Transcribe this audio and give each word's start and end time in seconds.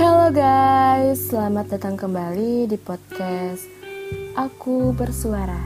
Halo 0.00 0.32
guys, 0.32 1.28
selamat 1.28 1.76
datang 1.76 1.92
kembali 1.92 2.64
di 2.72 2.80
podcast 2.80 3.68
Aku 4.32 4.96
Bersuara. 4.96 5.60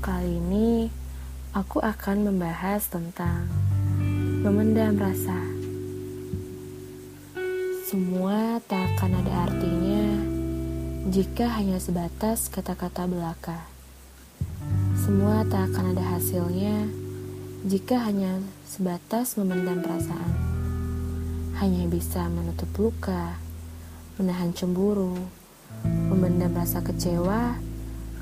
Kali 0.00 0.40
ini 0.40 0.88
aku 1.52 1.76
akan 1.84 2.32
membahas 2.32 2.88
tentang 2.88 3.52
memendam 4.40 4.96
rasa. 4.96 5.36
Semua 7.84 8.56
tak 8.64 8.80
akan 8.96 9.20
ada 9.20 9.32
artinya 9.44 10.08
jika 11.12 11.52
hanya 11.60 11.76
sebatas 11.84 12.48
kata-kata 12.48 13.04
belaka. 13.04 13.68
Semua 14.96 15.44
tak 15.52 15.68
akan 15.68 15.92
ada 15.92 16.16
hasilnya 16.16 16.88
jika 17.68 18.08
hanya 18.08 18.40
sebatas 18.64 19.36
memendam 19.36 19.84
perasaan 19.84 20.51
hanya 21.62 21.86
bisa 21.86 22.26
menutup 22.26 22.66
luka, 22.74 23.38
menahan 24.18 24.50
cemburu, 24.50 25.14
memendam 25.86 26.50
rasa 26.58 26.82
kecewa, 26.82 27.54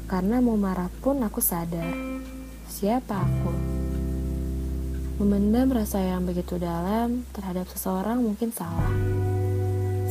karena 0.04 0.44
mau 0.44 0.60
marah 0.60 0.92
pun 1.00 1.24
aku 1.24 1.40
sadar 1.40 1.88
siapa 2.68 3.16
aku. 3.16 3.52
Memendam 5.24 5.72
rasa 5.72 6.04
yang 6.04 6.28
begitu 6.28 6.60
dalam 6.60 7.24
terhadap 7.32 7.64
seseorang 7.72 8.20
mungkin 8.20 8.52
salah. 8.52 8.92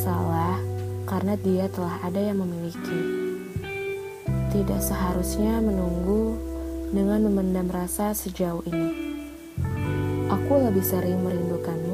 Salah 0.02 0.58
karena 1.06 1.38
dia 1.38 1.70
telah 1.70 2.02
ada 2.02 2.18
yang 2.18 2.42
memiliki. 2.42 3.30
Tidak 4.50 4.82
seharusnya 4.82 5.62
menunggu 5.62 6.34
dengan 6.90 7.30
memendam 7.30 7.70
rasa 7.70 8.10
sejauh 8.18 8.66
ini. 8.66 9.22
Aku 10.34 10.66
lebih 10.66 10.82
sering 10.82 11.22
diam 11.22 11.89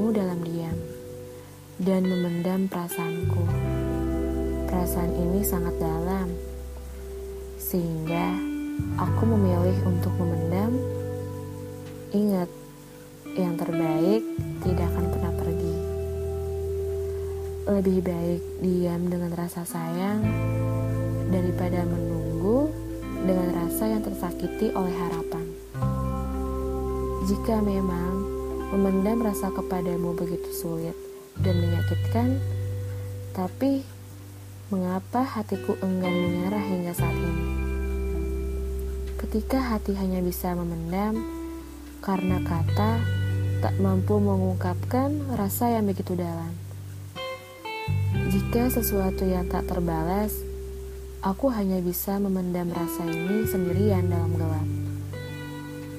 dan 1.75 2.07
memendam 2.07 2.71
perasaanku. 2.71 3.43
Perasaan 4.71 5.11
ini 5.11 5.43
sangat 5.43 5.75
dalam, 5.75 6.31
sehingga 7.59 8.35
aku 8.95 9.23
memilih 9.27 9.75
untuk 9.83 10.15
memendam. 10.15 10.71
Ingat, 12.15 12.47
yang 13.35 13.59
terbaik 13.59 14.23
tidak 14.63 14.87
akan 14.95 15.05
pernah 15.11 15.33
pergi. 15.35 15.75
Lebih 17.67 17.99
baik 17.99 18.41
diam 18.63 19.01
dengan 19.11 19.35
rasa 19.35 19.67
sayang 19.67 20.23
daripada 21.27 21.83
menunggu 21.83 22.71
dengan 23.27 23.51
rasa 23.51 23.91
yang 23.91 23.99
tersakiti 24.05 24.71
oleh 24.71 24.95
harapan. 24.95 25.45
Jika 27.25 27.59
memang 27.59 28.13
memendam 28.71 29.25
rasa 29.25 29.51
kepadamu 29.51 30.13
begitu 30.15 30.47
sulit, 30.55 30.95
dan 31.41 31.55
menyakitkan, 31.59 32.39
tapi 33.35 33.83
mengapa 34.71 35.23
hatiku 35.23 35.75
enggan 35.83 36.13
menyerah 36.13 36.63
hingga 36.63 36.93
saat 36.95 37.15
ini? 37.15 37.45
Ketika 39.15 39.59
hati 39.59 39.97
hanya 39.97 40.23
bisa 40.23 40.55
memendam 40.55 41.19
karena 42.05 42.37
kata 42.45 43.01
tak 43.65 43.81
mampu 43.81 44.21
mengungkapkan 44.21 45.33
rasa 45.33 45.73
yang 45.73 45.89
begitu 45.89 46.13
dalam. 46.13 46.53
Jika 48.29 48.69
sesuatu 48.69 49.25
yang 49.25 49.49
tak 49.49 49.65
terbalas, 49.65 50.29
aku 51.25 51.49
hanya 51.49 51.81
bisa 51.81 52.21
memendam 52.21 52.69
rasa 52.69 53.09
ini 53.09 53.49
sendirian 53.49 54.05
dalam 54.05 54.37
gelap 54.37 54.69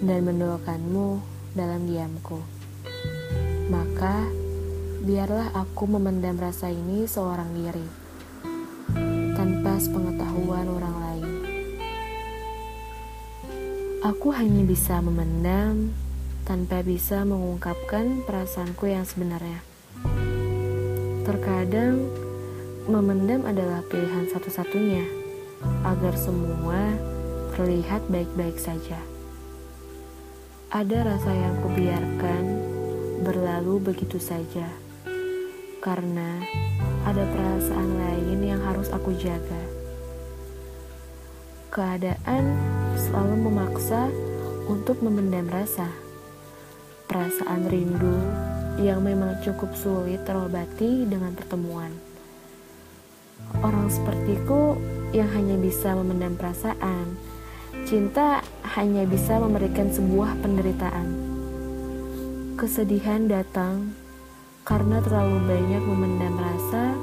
dan 0.07 0.21
mendoakanmu 0.31 1.19
dalam 1.59 1.91
diamku. 1.91 2.39
Maka, 3.67 4.31
biarlah 5.07 5.55
aku 5.55 5.87
memendam 5.87 6.35
rasa 6.35 6.67
ini 6.67 7.07
seorang 7.07 7.55
diri, 7.55 7.87
tanpa 9.39 9.79
sepengetahuan 9.79 10.67
orang 10.67 10.97
lain. 10.99 11.29
Aku 14.03 14.35
hanya 14.35 14.67
bisa 14.67 14.99
memendam 14.99 15.95
tanpa 16.43 16.83
bisa 16.83 17.23
mengungkapkan 17.23 18.27
perasaanku 18.27 18.91
yang 18.91 19.07
sebenarnya. 19.07 19.63
Terkadang, 21.23 22.11
memendam 22.91 23.47
adalah 23.47 23.87
pilihan 23.87 24.27
satu-satunya 24.27 25.07
agar 25.87 26.19
semua 26.19 26.83
terlihat 27.55 28.03
baik-baik 28.11 28.59
saja. 28.59 28.99
Ada 30.75 31.15
rasa 31.15 31.31
yang 31.31 31.63
kubiarkan 31.63 32.43
berlalu 33.23 33.79
begitu 33.79 34.19
saja 34.19 34.86
karena 35.87 36.43
ada 37.07 37.23
perasaan 37.31 37.91
lain 37.95 38.43
yang 38.43 38.59
harus 38.59 38.91
aku 38.91 39.15
jaga. 39.15 39.63
Keadaan 41.71 42.59
selalu 42.99 43.47
memaksa 43.47 44.11
untuk 44.67 44.99
memendam 44.99 45.47
rasa. 45.47 45.87
Perasaan 47.07 47.71
rindu 47.71 48.19
yang 48.83 48.99
memang 49.07 49.39
cukup 49.47 49.71
sulit 49.79 50.27
terobati 50.27 51.07
dengan 51.07 51.31
pertemuan. 51.39 51.95
Orang 53.63 53.87
sepertiku 53.87 54.75
yang 55.15 55.31
hanya 55.31 55.55
bisa 55.55 55.95
memendam 55.95 56.35
perasaan, 56.35 57.15
cinta 57.87 58.43
hanya 58.75 59.07
bisa 59.07 59.39
memberikan 59.39 59.87
sebuah 59.95 60.35
penderitaan. 60.43 61.09
Kesedihan 62.59 63.31
datang 63.31 63.95
karena 64.67 64.99
terlalu 64.99 65.47
banyak 65.47 65.79
memendam 65.79 66.35
rasa 66.43 66.99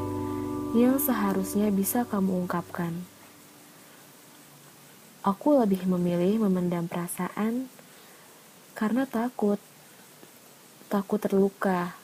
yang 0.76 1.00
seharusnya 1.00 1.72
bisa 1.72 2.04
kamu 2.04 2.44
ungkapkan. 2.44 2.92
Aku 5.24 5.56
lebih 5.56 5.88
memilih 5.88 6.44
memendam 6.44 6.92
perasaan 6.92 7.72
karena 8.76 9.08
takut, 9.08 9.64
takut 10.92 11.24
terluka, 11.24 11.96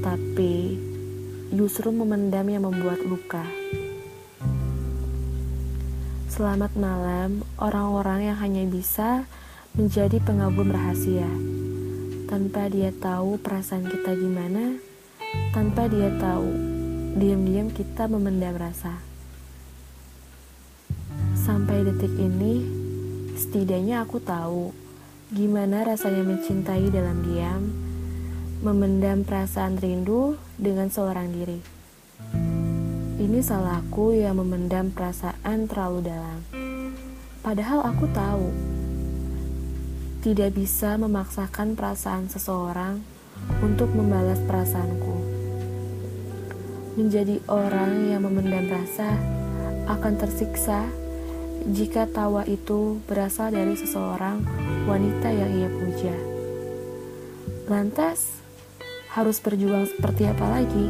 tapi 0.00 0.80
justru 1.52 1.92
memendam 1.92 2.48
yang 2.48 2.64
membuat 2.64 3.04
luka. 3.04 3.44
Selamat 6.32 6.72
malam, 6.80 7.44
orang-orang 7.60 8.32
yang 8.32 8.40
hanya 8.40 8.64
bisa 8.64 9.28
menjadi 9.76 10.16
pengagum 10.24 10.72
rahasia 10.72 11.57
tanpa 12.28 12.68
dia 12.68 12.92
tahu 12.92 13.40
perasaan 13.40 13.88
kita 13.88 14.12
gimana, 14.12 14.76
tanpa 15.56 15.88
dia 15.88 16.12
tahu, 16.20 16.52
diam-diam 17.16 17.72
kita 17.72 18.04
memendam 18.04 18.52
rasa. 18.52 19.00
Sampai 21.32 21.88
detik 21.88 22.12
ini, 22.20 22.68
setidaknya 23.32 24.04
aku 24.04 24.20
tahu 24.20 24.76
gimana 25.32 25.88
rasanya 25.88 26.20
mencintai 26.20 26.92
dalam 26.92 27.24
diam, 27.24 27.72
memendam 28.60 29.24
perasaan 29.24 29.80
rindu 29.80 30.36
dengan 30.60 30.92
seorang 30.92 31.32
diri. 31.32 31.64
Ini 33.18 33.40
salahku 33.40 34.12
yang 34.12 34.36
memendam 34.36 34.92
perasaan 34.92 35.64
terlalu 35.64 36.12
dalam. 36.12 36.44
Padahal 37.40 37.88
aku 37.88 38.04
tahu 38.12 38.77
tidak 40.18 40.58
bisa 40.58 40.98
memaksakan 40.98 41.78
perasaan 41.78 42.26
seseorang 42.26 42.98
untuk 43.62 43.86
membalas 43.94 44.42
perasaanku. 44.50 45.14
Menjadi 46.98 47.38
orang 47.46 48.10
yang 48.10 48.26
memendam 48.26 48.66
rasa 48.66 49.14
akan 49.86 50.18
tersiksa 50.18 50.90
jika 51.70 52.10
tawa 52.10 52.42
itu 52.50 52.98
berasal 53.06 53.54
dari 53.54 53.78
seseorang 53.78 54.42
wanita 54.90 55.30
yang 55.30 55.50
ia 55.54 55.70
puja. 55.70 56.14
Lantas, 57.70 58.42
harus 59.14 59.38
berjuang 59.38 59.86
seperti 59.86 60.26
apa 60.26 60.46
lagi 60.50 60.86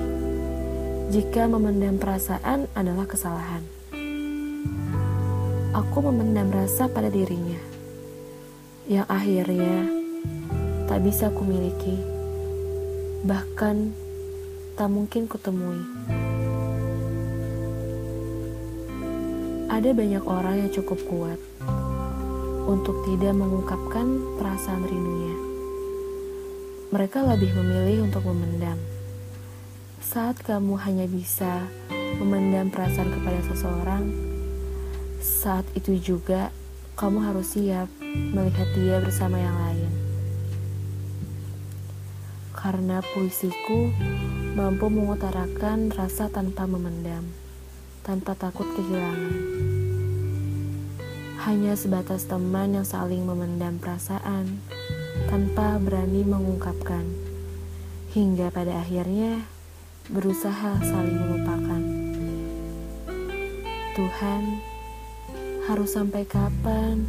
jika 1.12 1.44
memendam 1.44 2.00
perasaan 2.00 2.64
adalah 2.72 3.04
kesalahan? 3.04 3.60
Aku 5.76 6.00
memendam 6.00 6.48
rasa 6.48 6.88
pada 6.88 7.12
dirinya 7.12 7.57
yang 8.88 9.04
akhirnya 9.04 9.84
tak 10.88 11.04
bisa 11.04 11.28
kumiliki, 11.28 12.00
bahkan 13.20 13.92
tak 14.80 14.88
mungkin 14.88 15.28
kutemui. 15.28 15.84
Ada 19.68 19.92
banyak 19.92 20.24
orang 20.24 20.64
yang 20.64 20.70
cukup 20.72 21.04
kuat 21.04 21.36
untuk 22.64 23.04
tidak 23.04 23.36
mengungkapkan 23.36 24.24
perasaan 24.40 24.80
rindunya. 24.80 25.36
Mereka 26.88 27.28
lebih 27.28 27.52
memilih 27.60 28.08
untuk 28.08 28.24
memendam. 28.24 28.80
Saat 30.00 30.40
kamu 30.40 30.80
hanya 30.80 31.04
bisa 31.04 31.68
memendam 32.16 32.72
perasaan 32.72 33.12
kepada 33.12 33.44
seseorang, 33.52 34.08
saat 35.20 35.68
itu 35.76 36.00
juga 36.00 36.48
kamu 36.98 37.30
harus 37.30 37.54
siap 37.54 37.86
melihat 38.34 38.66
dia 38.74 38.98
bersama 38.98 39.38
yang 39.38 39.54
lain. 39.54 39.92
Karena 42.50 42.98
puisiku 43.14 43.94
mampu 44.58 44.90
mengutarakan 44.90 45.94
rasa 45.94 46.26
tanpa 46.26 46.66
memendam, 46.66 47.22
tanpa 48.02 48.34
takut 48.34 48.66
kehilangan. 48.74 49.30
Hanya 51.46 51.78
sebatas 51.78 52.26
teman 52.26 52.74
yang 52.74 52.82
saling 52.82 53.22
memendam 53.22 53.78
perasaan 53.78 54.58
tanpa 55.30 55.78
berani 55.78 56.26
mengungkapkan, 56.26 57.06
hingga 58.10 58.50
pada 58.50 58.74
akhirnya 58.82 59.46
berusaha 60.10 60.82
saling 60.82 61.14
melupakan. 61.14 61.82
Tuhan, 63.94 64.42
harus 65.68 65.92
sampai 65.92 66.24
kapan 66.24 67.04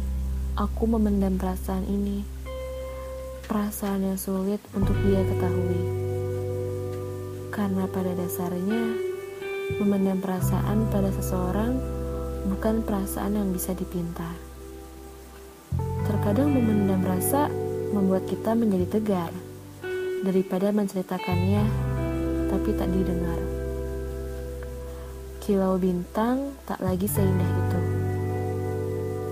aku 0.52 0.84
memendam 0.84 1.40
perasaan 1.40 1.80
ini? 1.88 2.20
Perasaan 3.48 4.04
yang 4.04 4.20
sulit 4.20 4.60
untuk 4.76 4.92
dia 5.00 5.24
ketahui. 5.24 5.80
Karena 7.48 7.88
pada 7.88 8.12
dasarnya, 8.12 9.00
memendam 9.80 10.20
perasaan 10.20 10.92
pada 10.92 11.08
seseorang 11.08 11.80
bukan 12.52 12.84
perasaan 12.84 13.40
yang 13.40 13.48
bisa 13.48 13.72
dipinta. 13.72 14.28
Terkadang 16.04 16.52
memendam 16.52 17.00
rasa 17.00 17.48
membuat 17.96 18.28
kita 18.28 18.52
menjadi 18.52 19.00
tegar 19.00 19.32
daripada 20.20 20.68
menceritakannya 20.68 21.64
tapi 22.52 22.76
tak 22.76 22.92
didengar. 22.92 23.40
Kilau 25.40 25.80
bintang 25.80 26.52
tak 26.68 26.84
lagi 26.84 27.08
seindah 27.08 27.48
itu. 27.48 27.79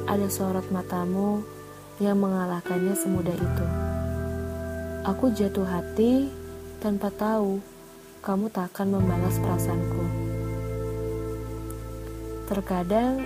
Ada 0.08 0.24
sorot 0.32 0.64
matamu 0.72 1.44
yang 2.00 2.16
mengalahkannya 2.16 2.96
semudah 2.96 3.36
itu. 3.36 3.66
Aku 5.04 5.28
jatuh 5.36 5.68
hati 5.68 6.32
tanpa 6.80 7.12
tahu 7.12 7.60
kamu 8.24 8.48
tak 8.48 8.72
akan 8.72 8.96
membalas 8.96 9.36
perasaanku. 9.36 10.04
Terkadang 12.48 13.20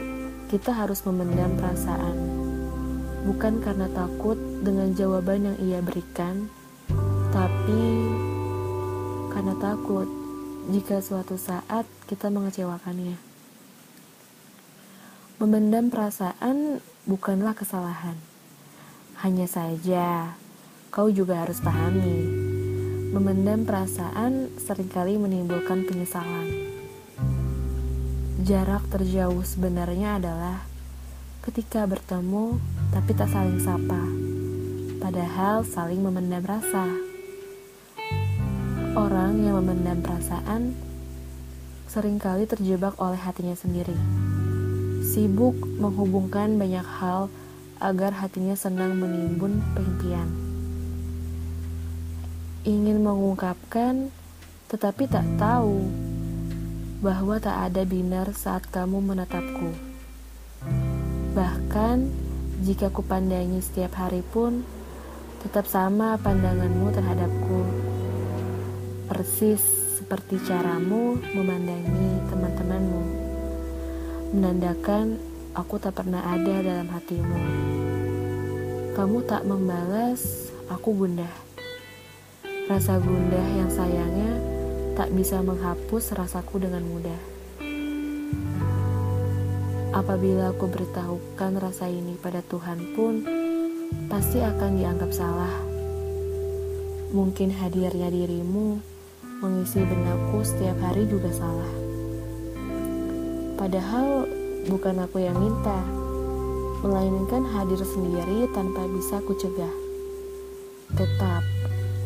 kita 0.51 0.75
harus 0.75 1.07
memendam 1.07 1.55
perasaan, 1.55 2.19
bukan 3.31 3.63
karena 3.63 3.87
takut 3.95 4.35
dengan 4.67 4.91
jawaban 4.91 5.55
yang 5.55 5.59
ia 5.63 5.79
berikan, 5.79 6.51
tapi 7.31 8.11
karena 9.31 9.55
takut 9.63 10.11
jika 10.75 10.99
suatu 10.99 11.39
saat 11.39 11.87
kita 12.11 12.27
mengecewakannya. 12.27 13.32
Memendam 15.43 15.91
perasaan 15.91 16.79
bukanlah 17.03 17.59
kesalahan, 17.59 18.15
hanya 19.27 19.51
saja 19.51 20.39
kau 20.95 21.11
juga 21.11 21.43
harus 21.43 21.59
pahami, 21.59 22.31
memendam 23.11 23.67
perasaan 23.67 24.55
sering 24.63 24.87
kali 24.87 25.19
menimbulkan 25.19 25.83
penyesalan. 25.83 26.47
Jarak 28.47 28.87
terjauh 28.87 29.43
sebenarnya 29.43 30.23
adalah 30.23 30.63
ketika 31.43 31.91
bertemu 31.91 32.63
tapi 32.95 33.11
tak 33.11 33.35
saling 33.35 33.59
sapa, 33.59 33.99
padahal 35.03 35.67
saling 35.67 36.07
memendam 36.07 36.47
rasa. 36.47 36.87
Orang 38.95 39.43
yang 39.43 39.59
memendam 39.59 40.07
perasaan 40.07 40.79
sering 41.91 42.23
kali 42.23 42.47
terjebak 42.47 42.95
oleh 43.03 43.19
hatinya 43.19 43.59
sendiri, 43.59 43.99
sibuk 45.03 45.59
menghubungkan 45.83 46.55
banyak 46.55 46.87
hal 46.87 47.27
agar 47.83 48.15
hatinya 48.15 48.55
senang 48.55 48.95
menimbun 48.97 49.59
impian 49.75 50.53
ingin 52.63 53.03
mengungkapkan, 53.03 54.15
tetapi 54.71 55.11
tak 55.11 55.27
tahu 55.35 55.83
bahwa 57.03 57.43
tak 57.43 57.59
ada 57.59 57.83
binar 57.83 58.31
saat 58.31 58.63
kamu 58.71 59.03
menatapku. 59.03 59.75
Bahkan 61.35 61.97
jika 62.63 62.95
kupandangi 62.95 63.59
setiap 63.59 63.99
hari 63.99 64.23
pun, 64.23 64.63
tetap 65.43 65.67
sama 65.67 66.15
pandanganmu 66.23 66.95
terhadapku. 66.95 67.61
Persis 69.11 69.63
seperti 69.99 70.39
caramu 70.47 71.19
memandangi 71.35 72.31
teman-temanmu, 72.31 73.03
menandakan 74.33 75.21
aku 75.53 75.77
tak 75.77 76.01
pernah 76.01 76.25
ada 76.25 76.65
dalam 76.65 76.89
hatimu. 76.89 77.41
Kamu 78.97 79.29
tak 79.29 79.45
membalas, 79.45 80.49
aku 80.73 81.05
gundah. 81.05 81.29
Rasa 82.65 82.97
gundah 82.97 83.47
yang 83.61 83.69
sayangnya 83.69 84.33
tak 84.97 85.13
bisa 85.13 85.45
menghapus 85.45 86.17
rasaku 86.17 86.65
dengan 86.65 86.81
mudah. 86.81 87.21
Apabila 89.93 90.57
aku 90.57 90.65
beritahukan 90.65 91.53
rasa 91.61 91.93
ini 91.93 92.17
pada 92.17 92.41
Tuhan 92.41 92.97
pun, 92.97 93.15
pasti 94.09 94.41
akan 94.41 94.81
dianggap 94.81 95.13
salah. 95.13 95.53
Mungkin 97.13 97.53
hadirnya 97.53 98.09
dirimu 98.09 98.81
mengisi 99.45 99.85
benakku 99.85 100.41
setiap 100.41 100.81
hari 100.81 101.05
juga 101.05 101.29
salah. 101.29 101.82
Padahal 103.57 104.29
bukan 104.67 105.03
aku 105.05 105.23
yang 105.23 105.37
minta, 105.39 105.81
melainkan 106.83 107.47
hadir 107.47 107.81
sendiri 107.83 108.51
tanpa 108.53 108.85
bisa 108.91 109.23
kucegah. 109.23 109.71
Tetap 110.93 111.43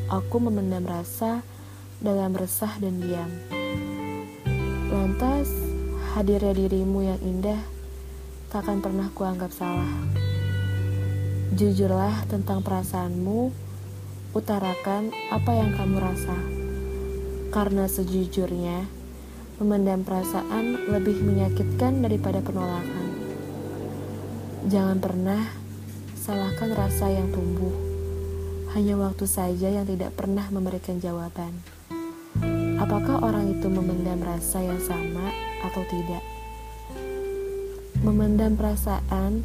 Aku 0.07 0.39
memendam 0.39 0.87
rasa 0.87 1.43
dalam 1.99 2.31
resah 2.31 2.71
dan 2.79 3.03
diam. 3.03 3.27
Lantas, 4.87 5.51
hadirnya 6.15 6.55
dirimu 6.55 7.03
yang 7.03 7.19
indah 7.27 7.59
takkan 8.55 8.79
pernah 8.79 9.11
kuanggap 9.11 9.51
salah. 9.51 9.91
Jujurlah 11.59 12.23
tentang 12.31 12.63
perasaanmu, 12.63 13.51
utarakan 14.31 15.11
apa 15.35 15.51
yang 15.59 15.75
kamu 15.75 15.99
rasa. 15.99 16.39
Karena 17.51 17.91
sejujurnya, 17.91 18.87
memendam 19.57 20.05
perasaan 20.05 20.93
lebih 20.93 21.17
menyakitkan 21.25 22.05
daripada 22.05 22.45
penolakan. 22.45 23.09
Jangan 24.69 25.01
pernah 25.01 25.49
salahkan 26.13 26.77
rasa 26.77 27.09
yang 27.09 27.33
tumbuh 27.33 27.73
hanya 28.77 29.01
waktu 29.01 29.25
saja 29.25 29.73
yang 29.73 29.89
tidak 29.89 30.13
pernah 30.13 30.45
memberikan 30.53 31.01
jawaban. 31.01 31.57
Apakah 32.77 33.25
orang 33.25 33.57
itu 33.57 33.73
memendam 33.73 34.21
rasa 34.21 34.61
yang 34.61 34.77
sama 34.85 35.33
atau 35.65 35.81
tidak? 35.89 36.21
Memendam 38.05 38.61
perasaan 38.61 39.41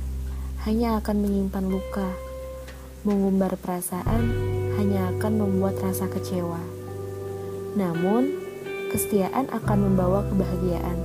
hanya 0.67 0.99
akan 0.99 1.23
menyimpan 1.23 1.71
luka. 1.71 2.11
Mengumbar 3.07 3.55
perasaan 3.55 4.23
hanya 4.75 5.15
akan 5.15 5.33
membuat 5.39 5.79
rasa 5.79 6.11
kecewa. 6.11 6.59
Namun, 7.79 8.40
kesetiaan 8.91 9.47
akan 9.55 9.79
membawa 9.87 10.27
kebahagiaan. 10.27 10.99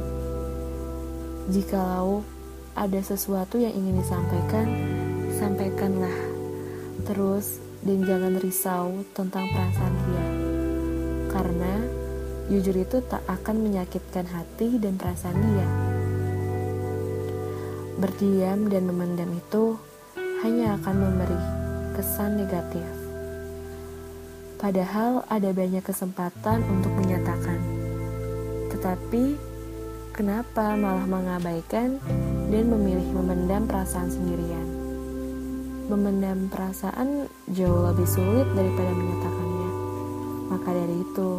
Jikalau 1.55 2.27
ada 2.75 2.99
sesuatu 2.99 3.63
yang 3.63 3.71
ingin 3.71 4.03
disampaikan, 4.03 4.67
sampaikanlah. 5.39 6.17
Terus 7.07 7.63
dan 7.87 8.03
jangan 8.03 8.35
risau 8.43 9.07
tentang 9.15 9.47
perasaan 9.55 9.95
dia. 10.11 10.27
Karena 11.31 11.75
jujur 12.51 12.75
itu 12.75 12.99
tak 13.07 13.23
akan 13.31 13.63
menyakitkan 13.63 14.27
hati 14.27 14.83
dan 14.83 14.99
perasaan 14.99 15.39
dia. 15.39 15.69
Berdiam 18.03 18.67
dan 18.67 18.83
memendam 18.91 19.31
itu 19.31 19.79
hanya 20.43 20.75
akan 20.83 20.97
memberi 20.99 21.41
kesan 21.95 22.43
negatif. 22.43 22.85
Padahal 24.57 25.23
ada 25.31 25.53
banyak 25.53 25.85
kesempatan 25.85 26.65
untuk 26.67 26.93
menyatakan. 26.97 27.16
Tetapi 28.87 29.35
kenapa 30.15 30.79
malah 30.79 31.11
mengabaikan 31.11 31.99
dan 32.55 32.71
memilih 32.71 33.19
memendam 33.19 33.67
perasaan 33.67 34.07
sendirian? 34.07 34.63
Memendam 35.91 36.47
perasaan 36.47 37.27
jauh 37.51 37.83
lebih 37.83 38.07
sulit 38.07 38.47
daripada 38.55 38.95
menyatakannya. 38.95 39.71
Maka 40.55 40.71
dari 40.71 41.03
itu, 41.03 41.31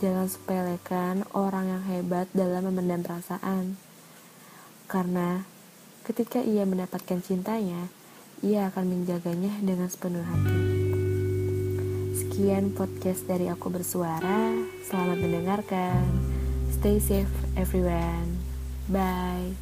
jangan 0.00 0.24
sepelekan 0.24 1.28
orang 1.36 1.68
yang 1.68 1.82
hebat 1.84 2.32
dalam 2.32 2.72
memendam 2.72 3.04
perasaan. 3.04 3.76
Karena 4.88 5.44
ketika 6.08 6.40
ia 6.40 6.64
mendapatkan 6.64 7.20
cintanya, 7.20 7.92
ia 8.40 8.72
akan 8.72 8.88
menjaganya 8.88 9.52
dengan 9.60 9.92
sepenuh 9.92 10.24
hati. 10.24 10.60
Sekian 12.16 12.72
podcast 12.72 13.28
dari 13.28 13.52
aku 13.52 13.68
bersuara. 13.68 14.56
Selamat 14.88 15.20
mendengarkan. 15.20 16.29
Stay 16.80 16.98
safe 16.98 17.28
everyone. 17.58 18.38
Bye. 18.88 19.52